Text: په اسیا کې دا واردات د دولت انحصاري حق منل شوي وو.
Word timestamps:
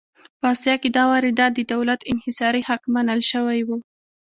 په 0.39 0.45
اسیا 0.53 0.75
کې 0.81 0.89
دا 0.97 1.03
واردات 1.11 1.51
د 1.55 1.59
دولت 1.73 1.99
انحصاري 2.11 2.61
حق 2.69 2.83
منل 2.93 3.21
شوي 3.31 3.59
وو. 3.67 3.77